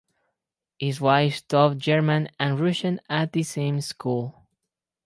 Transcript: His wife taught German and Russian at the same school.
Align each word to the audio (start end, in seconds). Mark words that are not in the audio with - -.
His 0.79 0.99
wife 0.99 1.47
taught 1.47 1.77
German 1.77 2.29
and 2.39 2.59
Russian 2.59 3.01
at 3.07 3.33
the 3.33 3.43
same 3.43 3.81
school. 3.81 4.47